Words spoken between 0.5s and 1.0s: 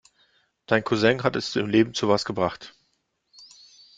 Dein